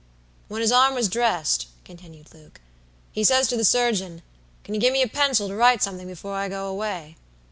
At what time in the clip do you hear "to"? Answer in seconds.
3.49-3.55, 5.47-5.55